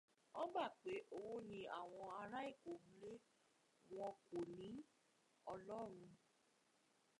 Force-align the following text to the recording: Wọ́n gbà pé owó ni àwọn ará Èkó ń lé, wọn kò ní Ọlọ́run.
Wọ́n 0.33 0.47
gbà 0.53 0.65
pé 0.81 0.93
owó 1.15 1.33
ni 1.49 1.59
àwọn 1.79 2.07
ará 2.21 2.39
Èkó 2.49 2.71
ń 2.79 2.85
lé, 3.01 3.13
wọn 3.95 4.11
kò 4.27 4.37
ní 4.57 4.69
Ọlọ́run. 5.51 6.07